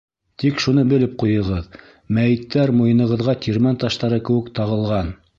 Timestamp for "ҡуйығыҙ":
1.23-1.67